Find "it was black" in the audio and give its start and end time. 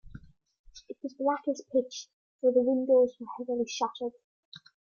0.89-1.43